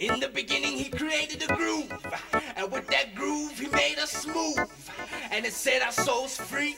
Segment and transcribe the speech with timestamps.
[0.00, 1.92] In the beginning, he created a groove,
[2.56, 4.56] and with that groove, he made us move.
[5.30, 6.74] And it set our souls free.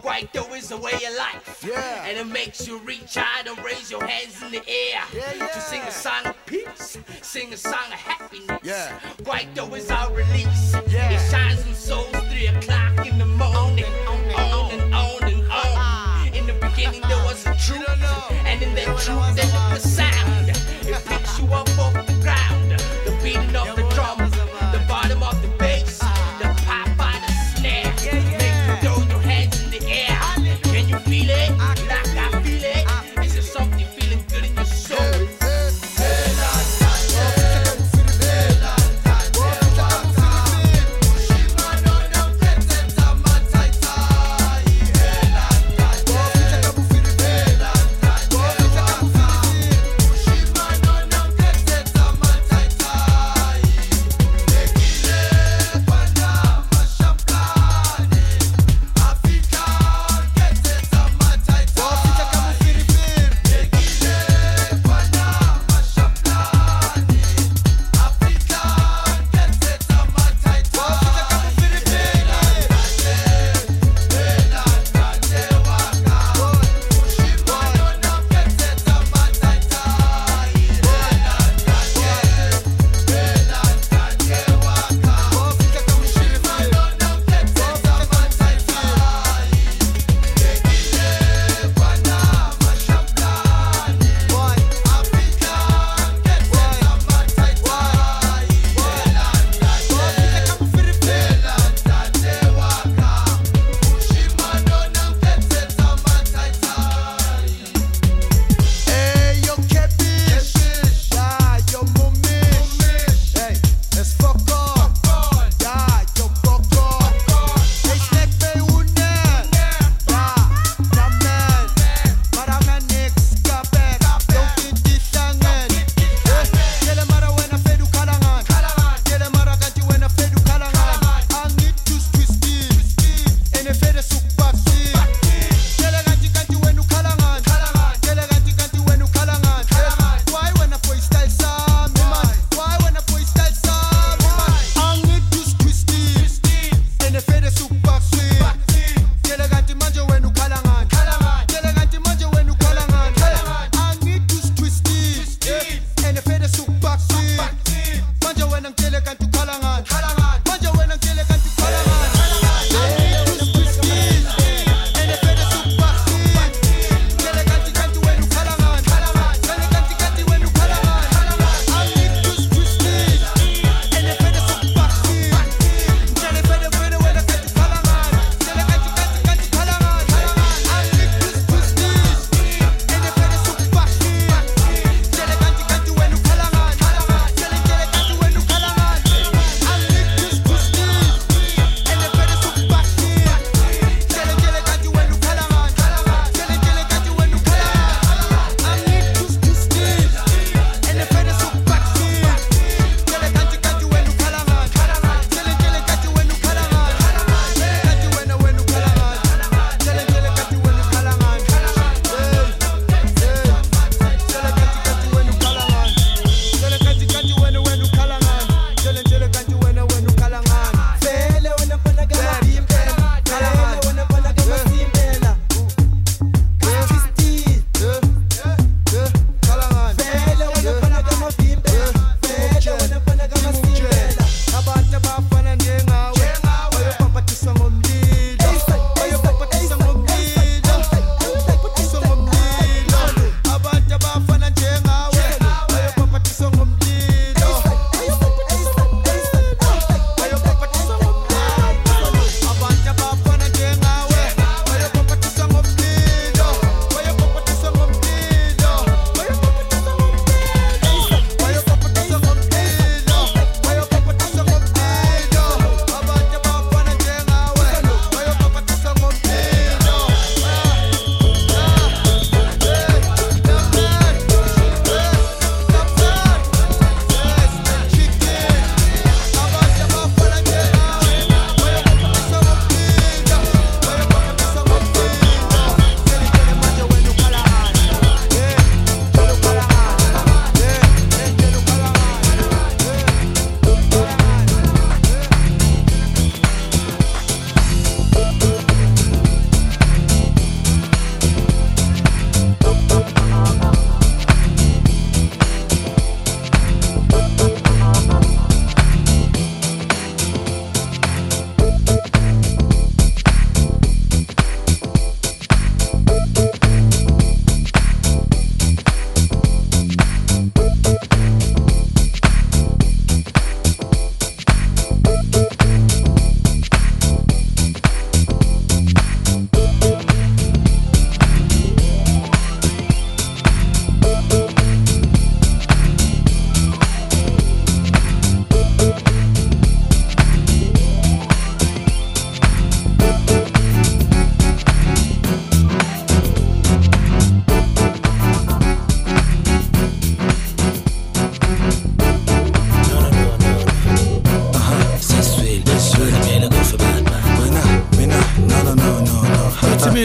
[0.00, 2.04] Kwaito is a way of life, Yeah.
[2.06, 5.46] and it makes you reach out and raise your hands in the air Yeah, yeah.
[5.48, 8.60] to sing a song of peace, sing a song of happiness.
[8.62, 8.96] Yeah.
[9.54, 10.72] though is our release.
[10.88, 11.10] Yeah.
[11.10, 15.50] It shines in souls three o'clock in the morning, on and on and on.
[15.50, 16.38] Uh-huh.
[16.38, 17.88] In the beginning, there was a truth,
[18.46, 20.50] and in that truth, there was a sound.
[20.86, 21.68] It picks you up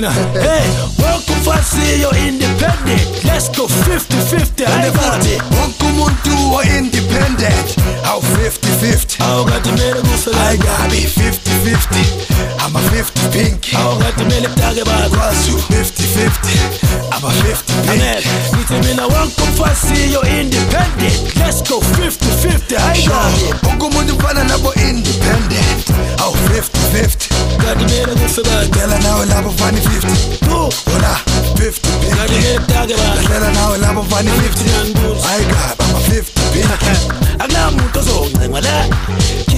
[0.04, 0.75] hey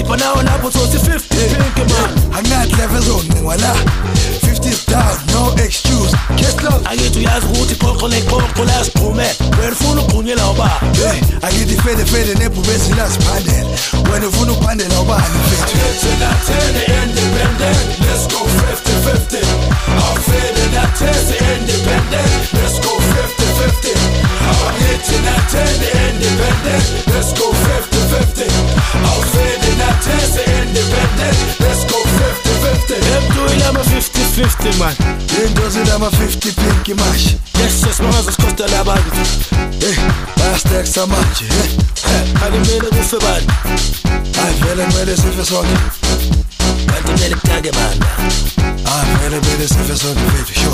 [0.07, 3.73] khipha nawo lapho thothi 50 pink man anginahleve ezoningwa la
[4.41, 6.15] 50 is down no excuse.
[6.35, 9.25] Keslo akithi uyazi ukuthi iqoqo neqoqo lasiphume
[9.59, 13.69] wena ufuna ugqunyela ubaba hey akithi fede fede nebhubesi lasiphandela
[14.11, 15.37] wena ufuna ukuphandela ubani
[33.67, 34.95] I'm a 50-50 man.
[35.27, 37.35] Dangerous I'm a 50 pinky mash.
[37.59, 39.13] Yes, yes, man, så skottar jag bandet
[39.83, 39.99] Eh,
[40.37, 41.57] bara steg som match Eh,
[42.13, 43.51] eh hade menar du för band
[44.37, 45.79] Nej, felen med dig så för saken
[46.87, 47.95] Vänta med dig tagge man.
[48.57, 50.71] Nej, felen med dig så för saken, vet the jo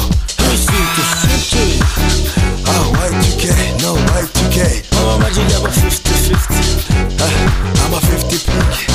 [2.66, 3.46] Ah, Y2K,
[3.82, 4.58] no white 2K.
[4.98, 6.94] Oh, imagine I'm a 50-50
[7.26, 7.36] eh,
[7.84, 8.86] I'm a 50 pinky.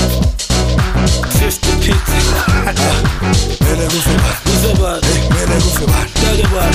[1.38, 1.67] 50
[3.78, 4.36] mele goofy var.
[4.44, 5.00] Musa var.
[5.00, 6.06] Tek mele goofy var.
[6.20, 6.70] Dede var.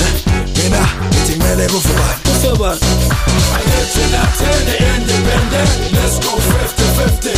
[0.56, 0.84] Mina
[1.26, 2.14] Tek mele goofy var.
[2.26, 2.76] Musa var.
[3.54, 3.88] I get
[4.94, 7.30] independent Let's go 50-50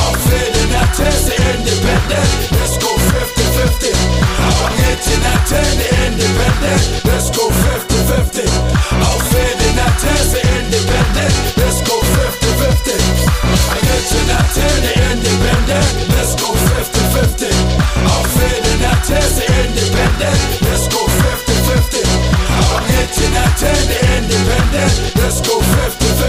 [0.00, 1.20] I'm feeling not tell
[1.50, 3.92] independent Let's go 50-50
[4.46, 8.46] I'm getting not tell independent Let's go 50-50
[9.06, 12.88] I'm feeling not tell independent Let's go 50-50
[13.74, 14.46] I get to not
[15.10, 16.09] independent
[23.10, 25.16] Latina, 10 independent.
[25.16, 26.19] Let's go 50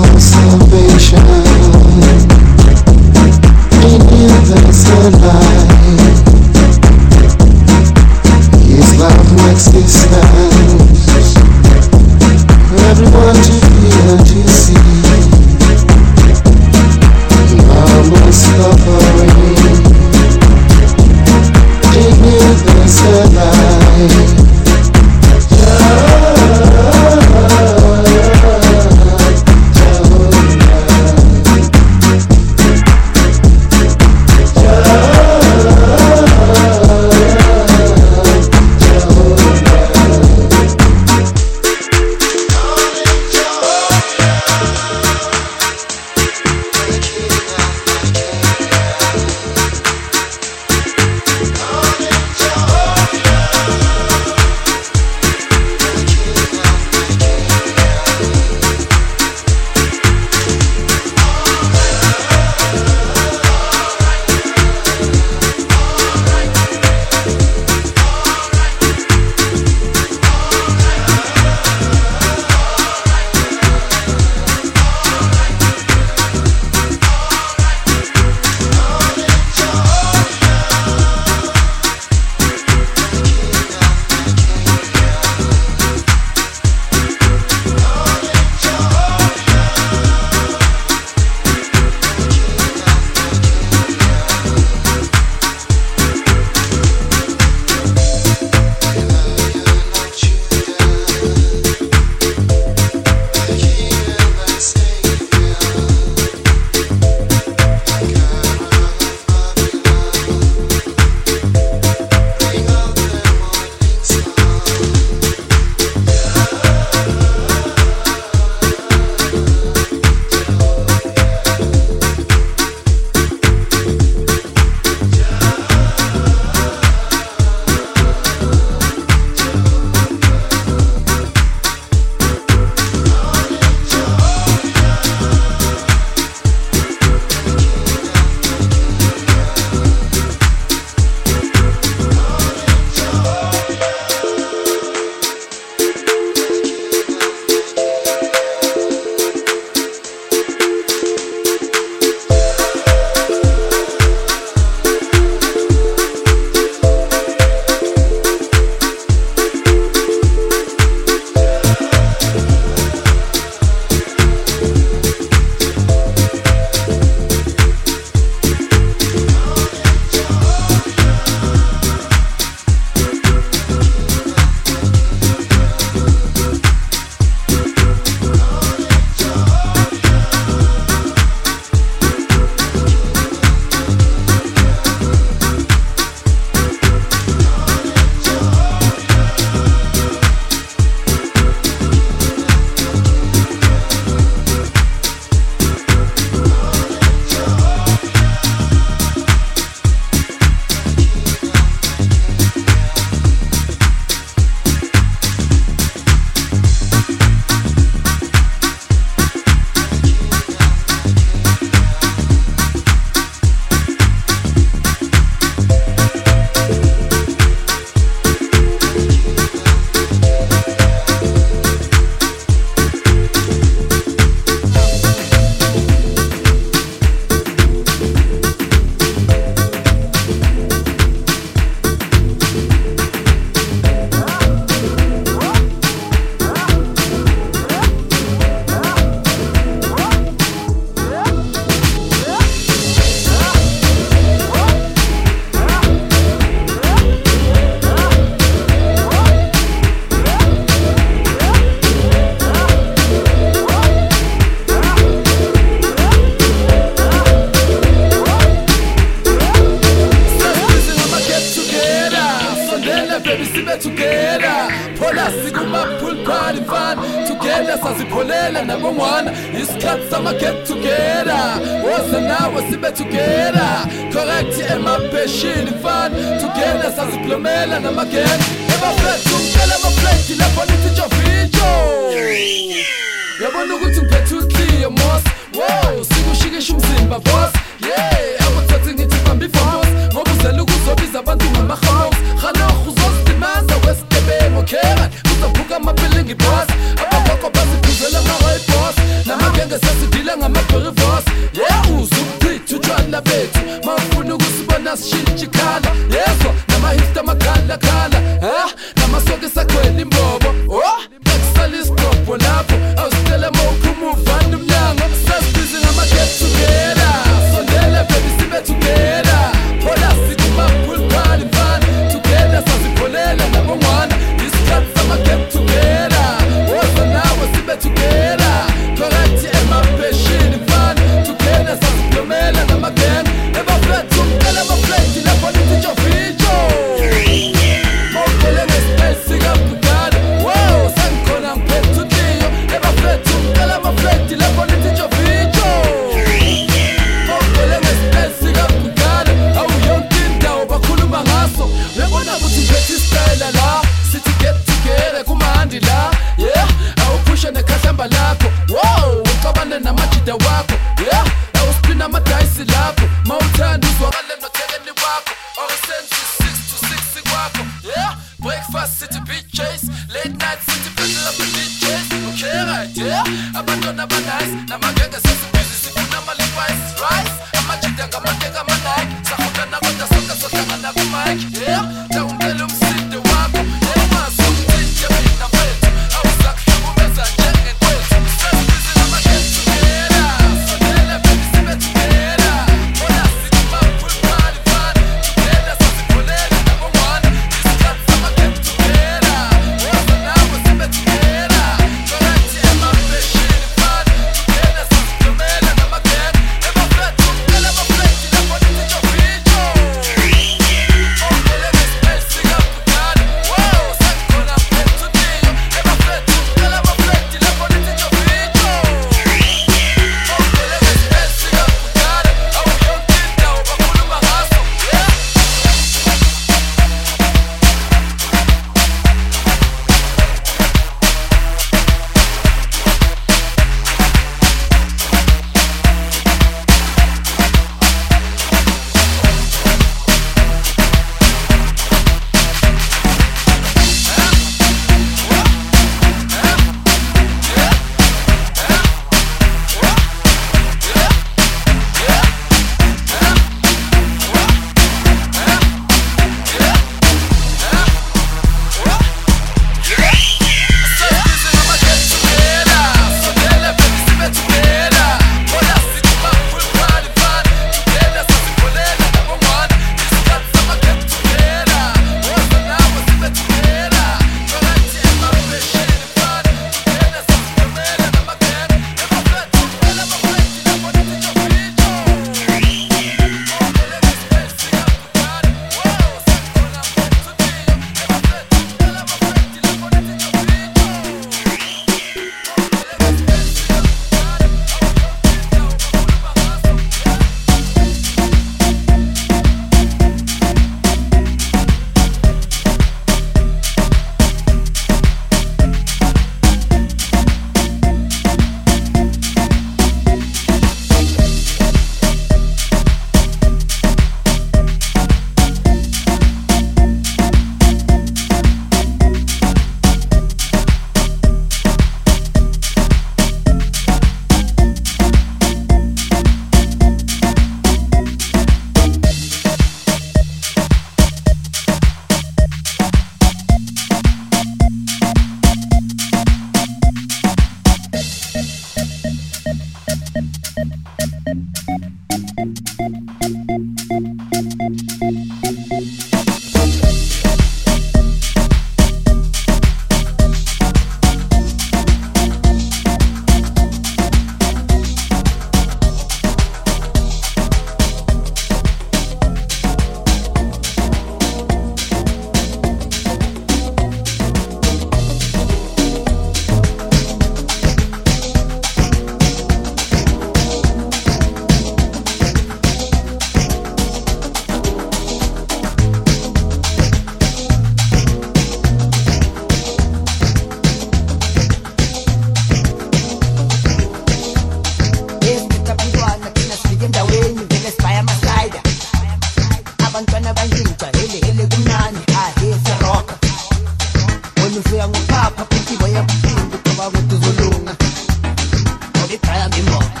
[599.12, 600.00] ngoba ibraya ngimona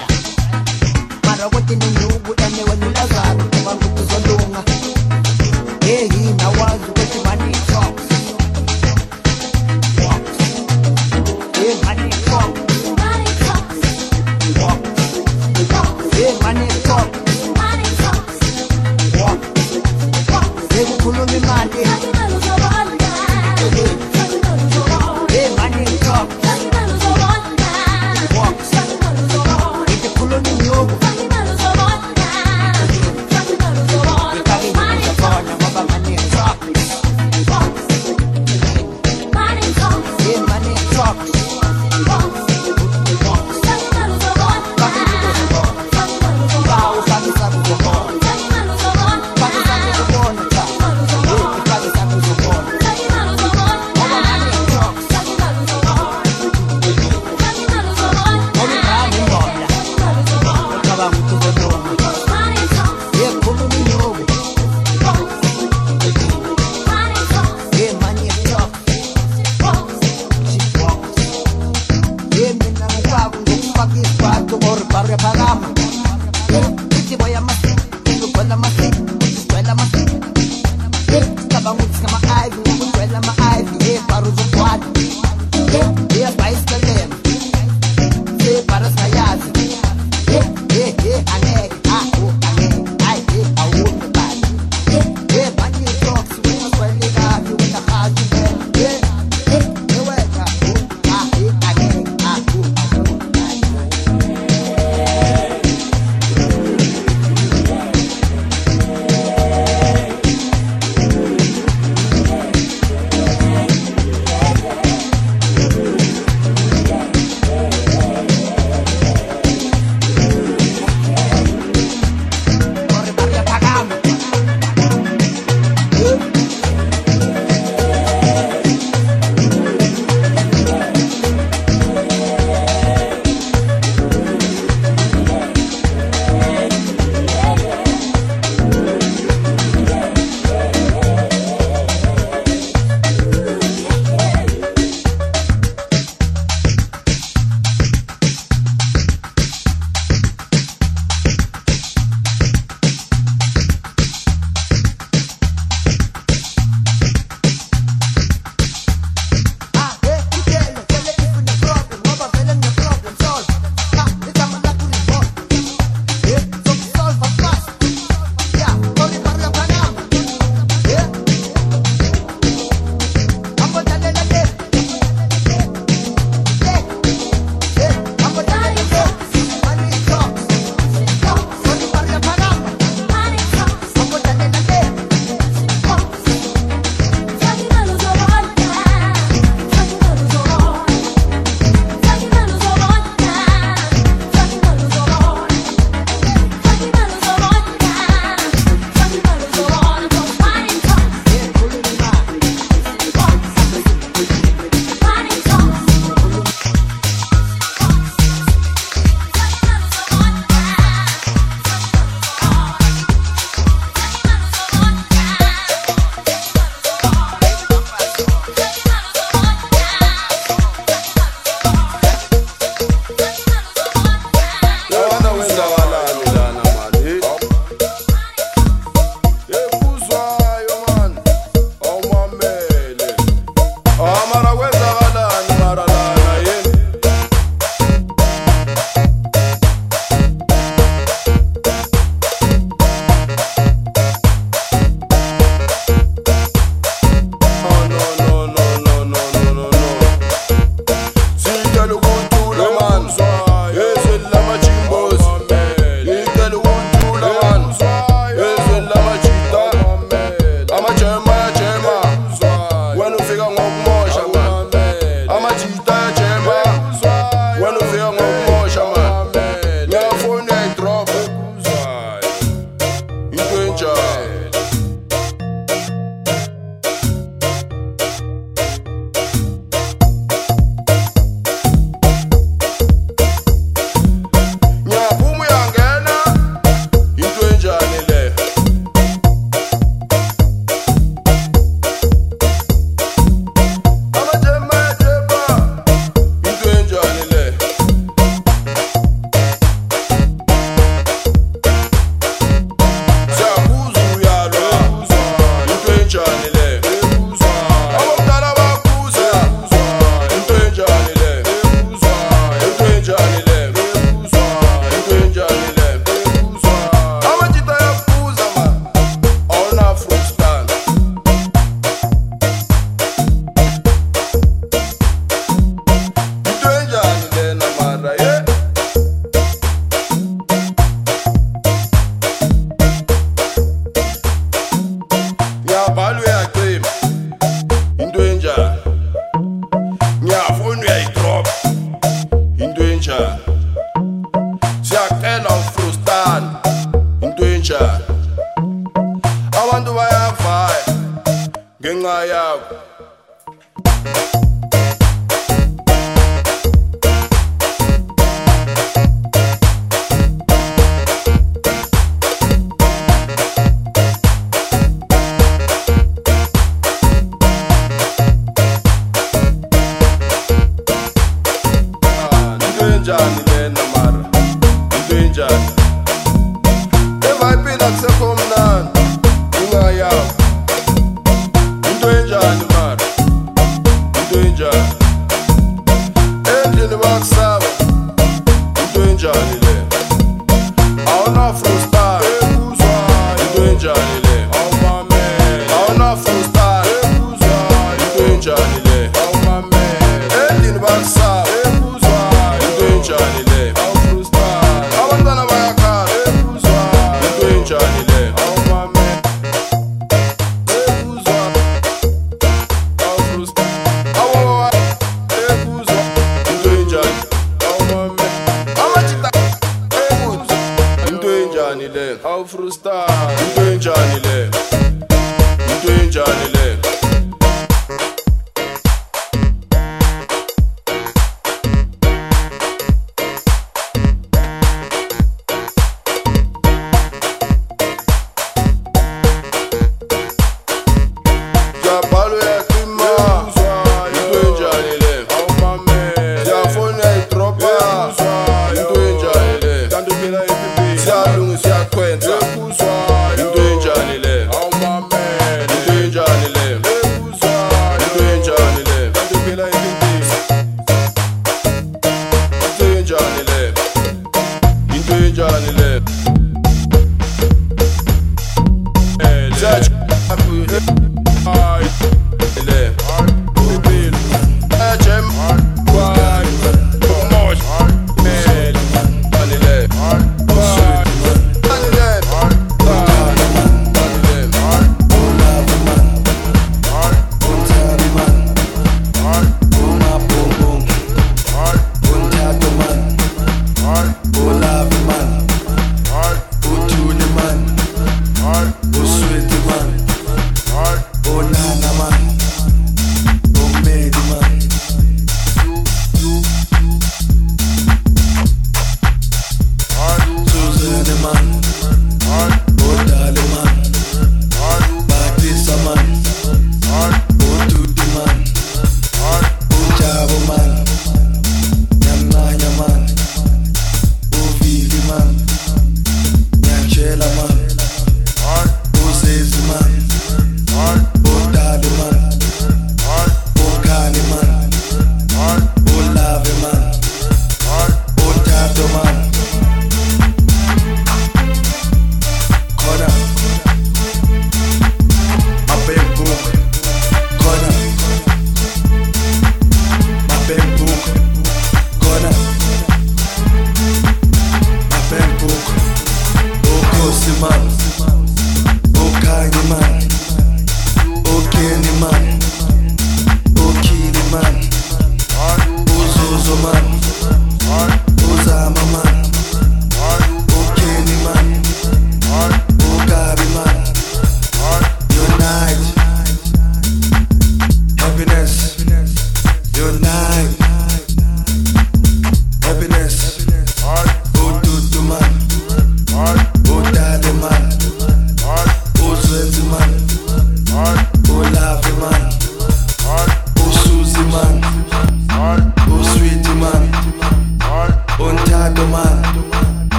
[1.26, 2.01] mara ukuthi nenyuku ene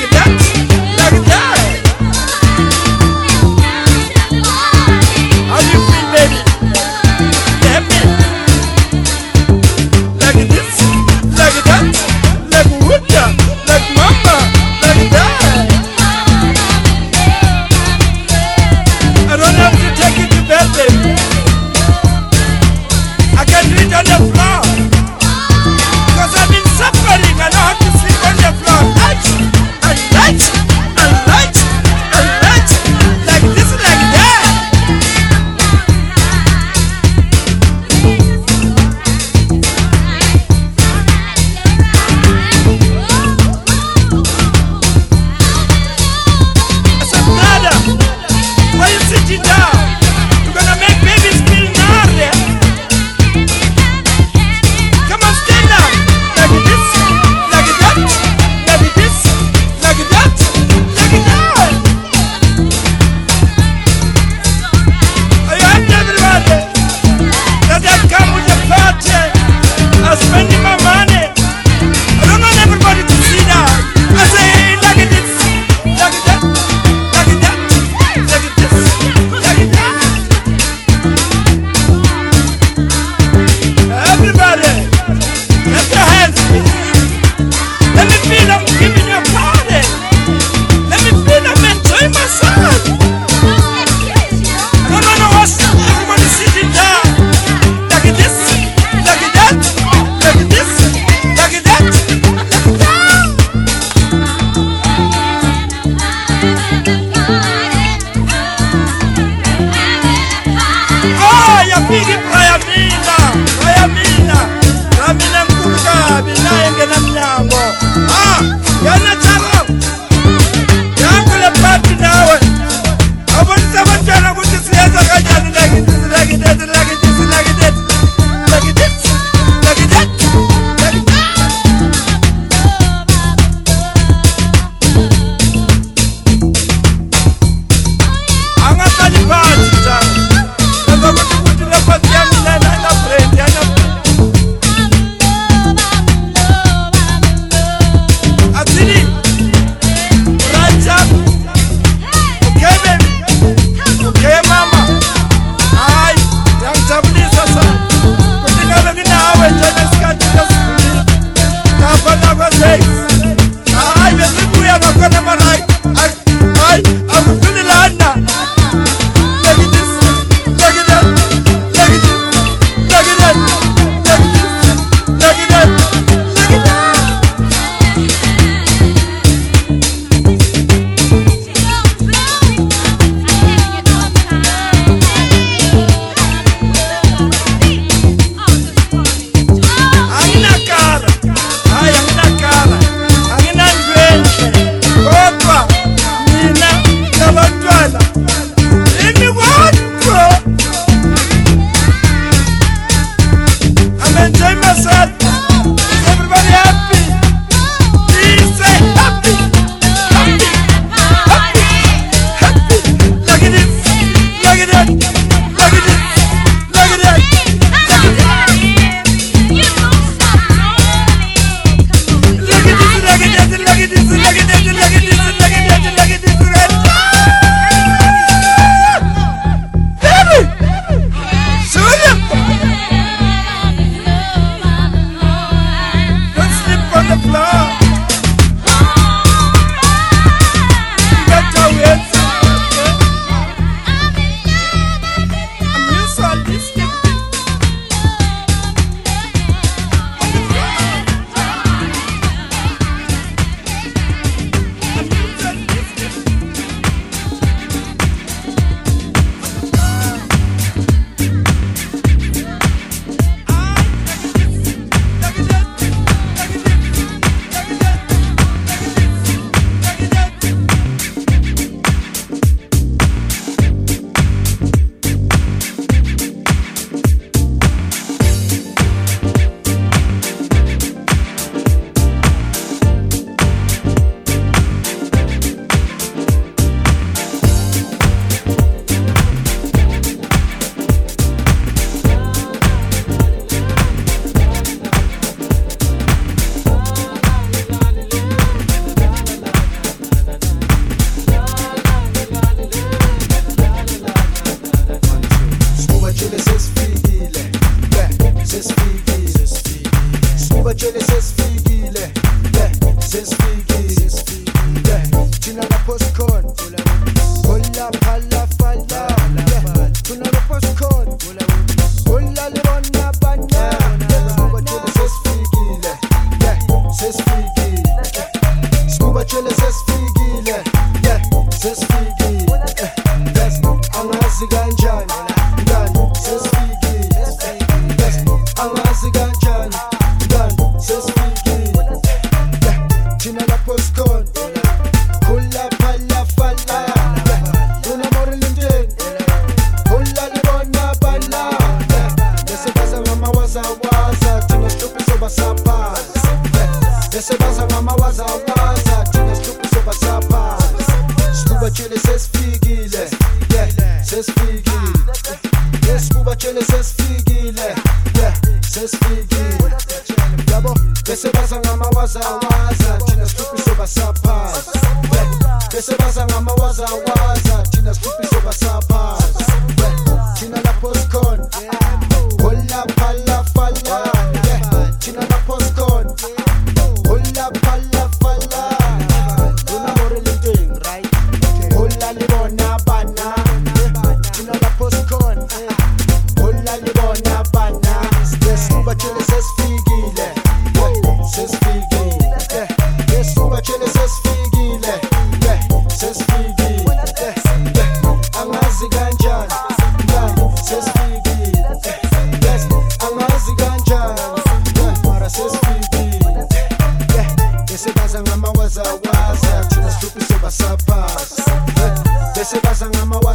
[0.00, 0.39] you done?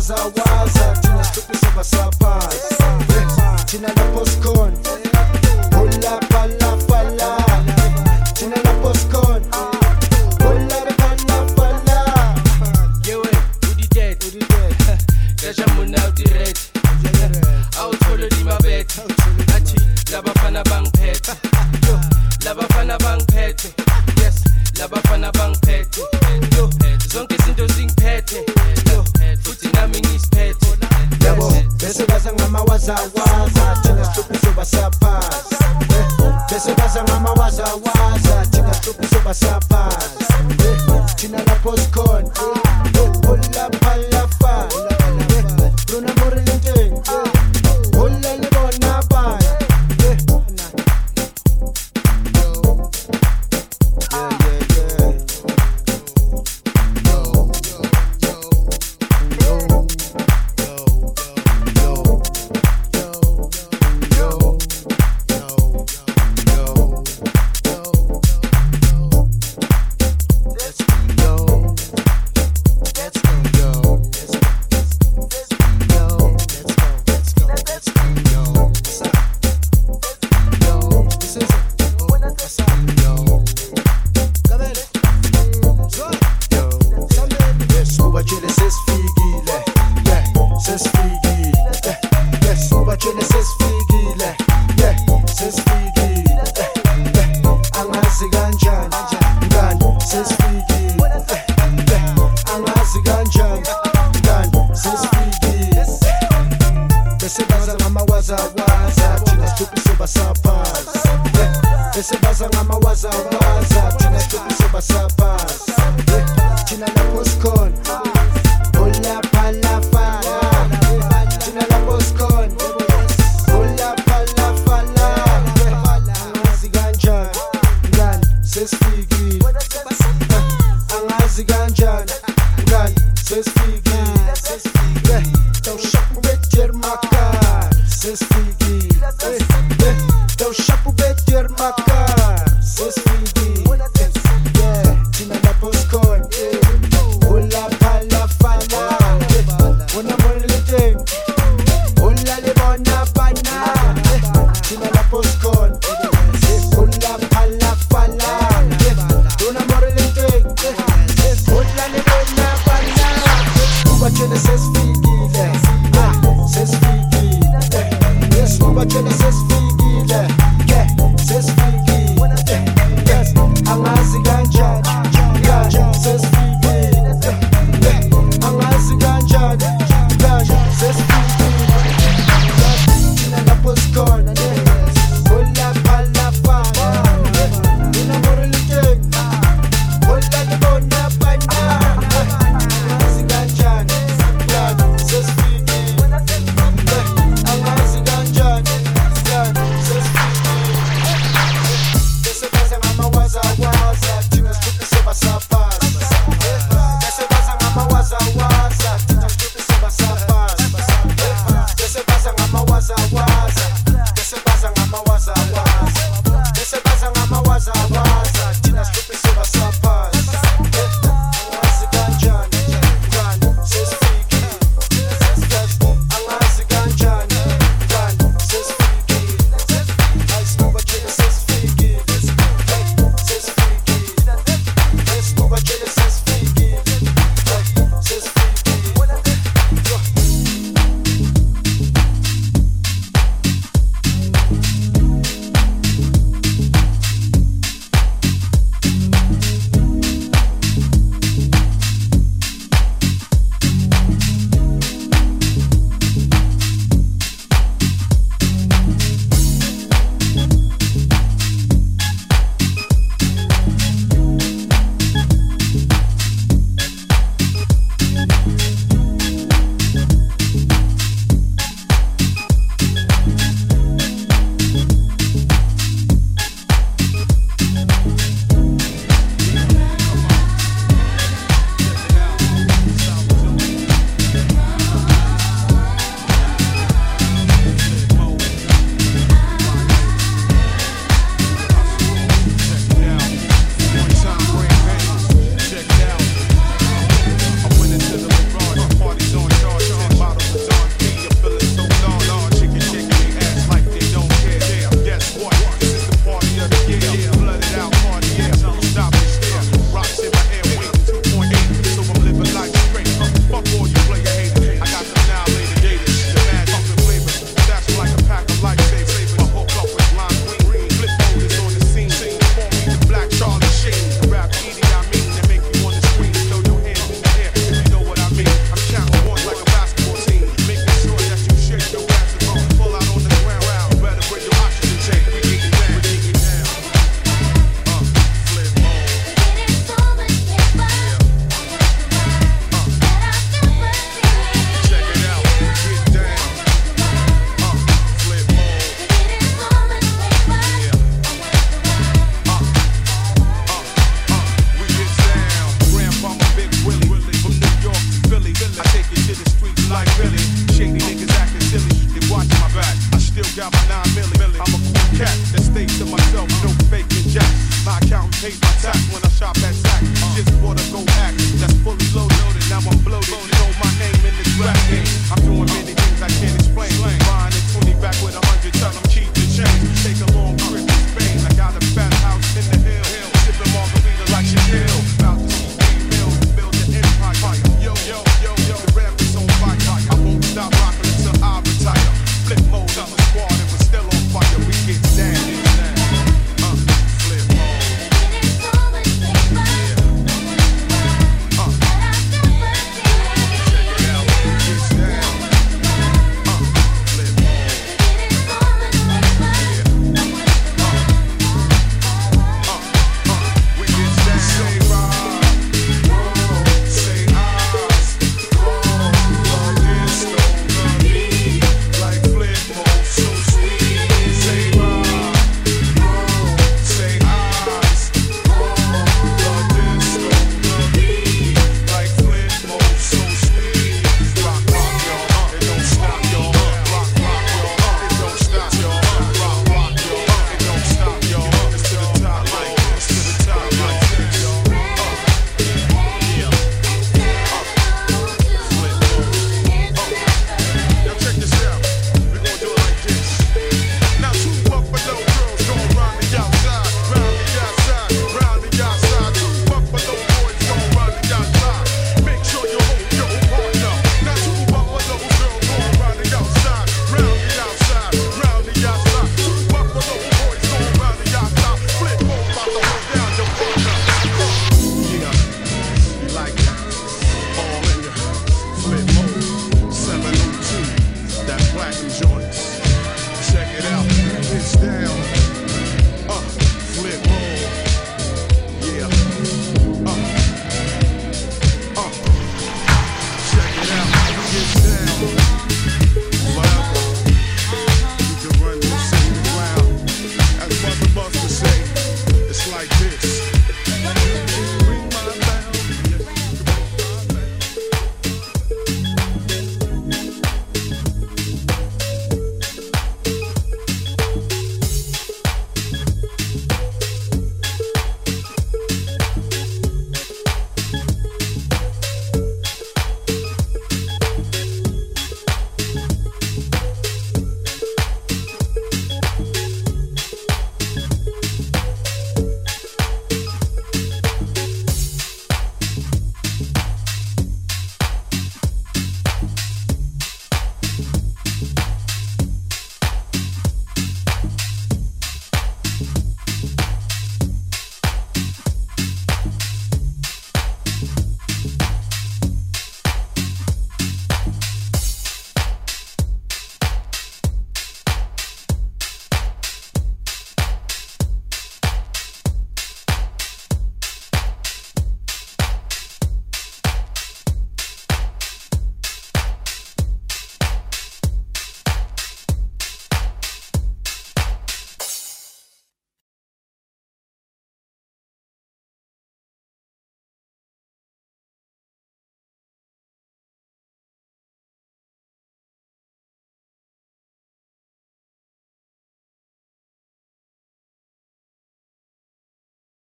[0.05, 0.74] Ngamawazawaza thina sihluphi